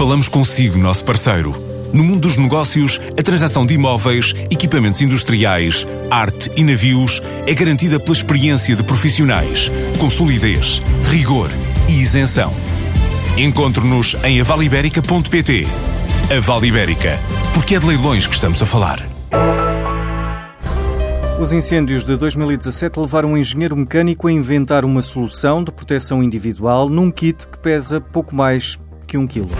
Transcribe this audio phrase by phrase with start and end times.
[0.00, 1.54] Falamos consigo, nosso parceiro.
[1.92, 8.00] No mundo dos negócios, a transação de imóveis, equipamentos industriais, arte e navios é garantida
[8.00, 11.50] pela experiência de profissionais, com solidez, rigor
[11.86, 12.50] e isenção.
[13.36, 15.66] Encontre-nos em avaliberica.pt.
[16.34, 17.18] A Vale Ibérica,
[17.52, 19.06] porque é de leilões que estamos a falar.
[21.38, 26.88] Os incêndios de 2017 levaram um engenheiro mecânico a inventar uma solução de proteção individual
[26.88, 29.50] num kit que pesa pouco mais que um quilo.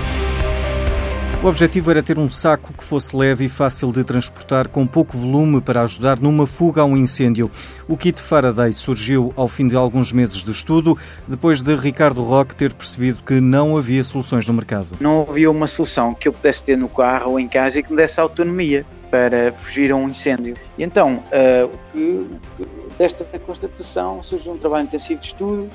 [1.43, 5.17] O objetivo era ter um saco que fosse leve e fácil de transportar, com pouco
[5.17, 7.51] volume para ajudar numa fuga a um incêndio.
[7.89, 12.55] O kit Faraday surgiu ao fim de alguns meses de estudo, depois de Ricardo Roque
[12.55, 14.89] ter percebido que não havia soluções no mercado.
[15.01, 17.91] Não havia uma solução que eu pudesse ter no carro ou em casa e que
[17.91, 20.55] me desse autonomia para fugir a um incêndio.
[20.77, 22.39] E então, uh,
[22.99, 25.71] desta constatação surgiu um trabalho intensivo de estudo,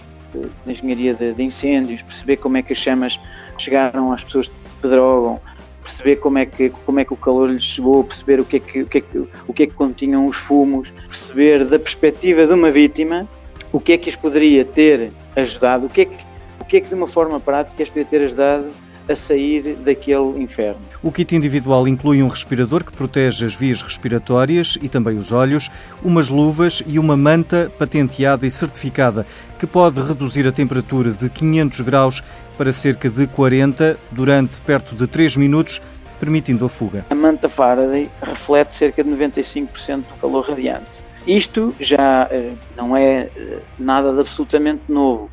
[0.63, 3.19] de engenharia de, de incêndios, perceber como é que as chamas
[3.57, 4.53] chegaram às pessoas que
[4.83, 5.41] pedrogam,
[5.85, 8.59] perceber como é que como é que o calor lhes chegou, perceber o que é
[8.59, 12.45] que o que é que, o que, é que continham os fumos, perceber da perspectiva
[12.45, 13.27] de uma vítima
[13.71, 16.25] o que é que as poderia ter ajudado, o que é que
[16.59, 18.69] o que é que de uma forma prática as poderia ter ajudado
[19.07, 20.79] a sair daquele inferno.
[21.01, 25.69] O kit individual inclui um respirador que protege as vias respiratórias e também os olhos,
[26.03, 29.25] umas luvas e uma manta patenteada e certificada
[29.59, 32.23] que pode reduzir a temperatura de 500 graus
[32.57, 35.81] para cerca de 40 durante perto de 3 minutos,
[36.19, 37.05] permitindo a fuga.
[37.09, 41.05] A manta Faraday reflete cerca de 95% do calor radiante.
[41.27, 45.29] Isto já eh, não é eh, nada de absolutamente novo.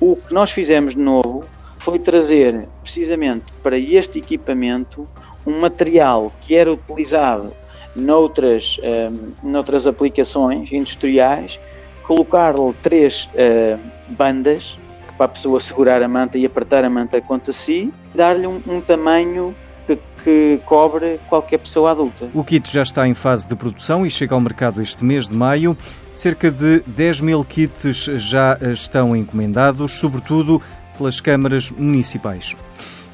[0.00, 1.44] O que nós fizemos de novo
[1.86, 5.06] foi trazer precisamente para este equipamento
[5.46, 7.52] um material que era utilizado
[7.94, 11.60] noutras, um, noutras aplicações industriais,
[12.02, 14.76] colocar-lhe três uh, bandas
[15.16, 18.80] para a pessoa segurar a manta e apertar a manta contra si, dar-lhe um, um
[18.80, 19.54] tamanho
[19.86, 22.28] que, que, cobre qualquer pessoa adulta.
[22.34, 25.34] O kit já está em fase de produção e chega ao mercado este mês de
[25.36, 25.78] maio.
[26.12, 30.60] Cerca de 10 mil kits já estão encomendados, sobretudo
[30.96, 32.54] pelas câmaras municipais.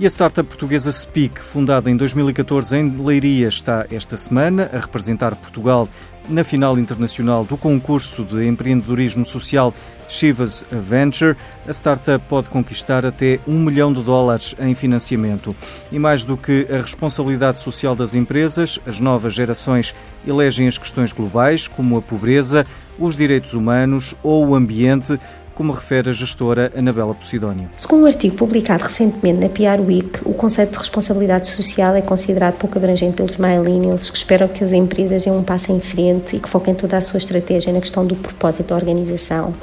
[0.01, 5.37] E a startup portuguesa Speak, fundada em 2014 em Leiria, está esta semana a representar
[5.37, 5.89] Portugal
[6.29, 9.73] na final internacional do concurso de empreendedorismo social
[10.09, 11.37] Chivas Venture.
[11.67, 15.55] A startup pode conquistar até um milhão de dólares em financiamento.
[15.91, 19.95] E mais do que a responsabilidade social das empresas, as novas gerações
[20.27, 22.67] elegem as questões globais, como a pobreza,
[22.99, 25.19] os direitos humanos ou o ambiente
[25.55, 27.71] como refere a gestora Anabela Posidónio.
[27.77, 32.55] Segundo um artigo publicado recentemente na PR Week, o conceito de responsabilidade social é considerado
[32.55, 36.41] pouco abrangente pelos millennials, que esperam que as empresas deem um passo em frente e
[36.41, 39.55] que foquem toda a sua estratégia na questão do propósito da organização.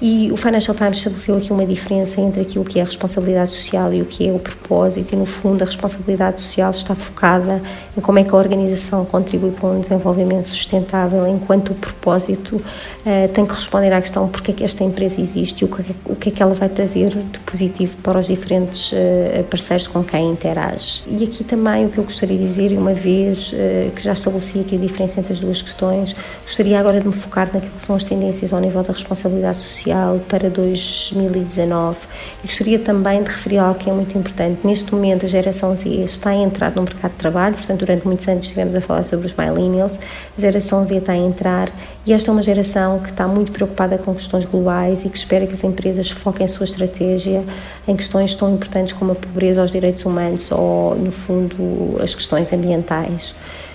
[0.00, 3.92] E o Financial Times estabeleceu aqui uma diferença entre aquilo que é a responsabilidade social
[3.92, 7.62] e o que é o propósito, e no fundo a responsabilidade social está focada
[7.96, 13.28] em como é que a organização contribui para um desenvolvimento sustentável, enquanto o propósito uh,
[13.32, 15.82] tem que responder à questão porque é que esta empresa existe existe e o que,
[15.82, 19.86] é o que é que ela vai trazer de positivo para os diferentes uh, parceiros
[19.86, 21.02] com quem interage.
[21.08, 24.12] E aqui também o que eu gostaria de dizer, e uma vez uh, que já
[24.12, 27.82] estabeleci aqui a diferença entre as duas questões, gostaria agora de me focar naquilo que
[27.82, 31.98] são as tendências ao nível da responsabilidade social para 2019
[32.42, 34.64] e gostaria também de referir algo que é muito importante.
[34.64, 38.26] Neste momento, a geração Z está a entrar no mercado de trabalho, portanto, durante muitos
[38.28, 39.98] anos estivemos a falar sobre os millennials,
[40.36, 41.70] a geração Z está a entrar
[42.06, 45.46] e esta é uma geração que está muito preocupada com questões globais e que espera
[45.46, 47.42] que as empresas foquem a sua estratégia
[47.88, 52.52] em questões tão importantes como a pobreza, os direitos humanos ou, no fundo, as questões
[52.52, 53.34] ambientais.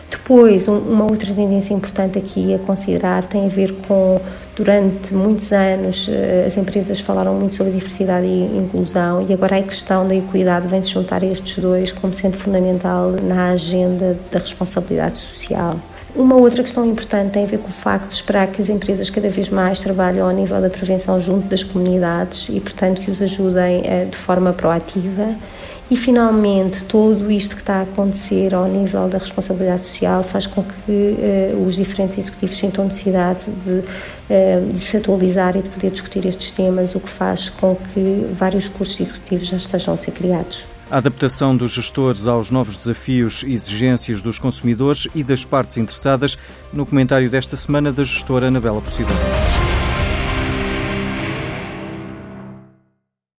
[0.10, 4.20] Depois, uma outra tendência importante aqui a considerar tem a ver com,
[4.56, 9.62] durante muitos anos, eh, as empresas falaram muito sobre diversidade e inclusão e agora a
[9.62, 14.40] questão da equidade vem se juntar a estes dois como sendo fundamental na agenda da
[14.40, 15.78] responsabilidade social.
[16.16, 19.10] Uma outra questão importante tem a ver com o facto de esperar que as empresas
[19.10, 23.22] cada vez mais trabalhem ao nível da prevenção junto das comunidades e, portanto, que os
[23.22, 25.36] ajudem eh, de forma proativa.
[25.90, 30.64] E, finalmente, tudo isto que está a acontecer ao nível da responsabilidade social faz com
[30.64, 35.90] que uh, os diferentes executivos sintam necessidade de, uh, de, se atualizar e de poder
[35.90, 40.12] discutir estes temas, o que faz com que vários cursos executivos já estejam a ser
[40.12, 45.78] criados a adaptação dos gestores aos novos desafios e exigências dos consumidores e das partes
[45.78, 46.38] interessadas,
[46.74, 49.16] no comentário desta semana da gestora Anabela Posidão.